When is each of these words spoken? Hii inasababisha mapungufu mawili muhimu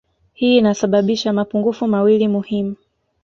Hii 0.33 0.57
inasababisha 0.57 1.33
mapungufu 1.33 1.87
mawili 1.87 2.27
muhimu 2.27 2.75